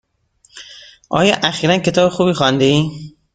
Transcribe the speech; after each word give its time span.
آیا 1.19 1.35
اخیرا 1.49 1.77
کتاب 1.77 2.09
خوبی 2.09 2.33
خوانده 2.33 2.65
ای؟ 2.65 2.81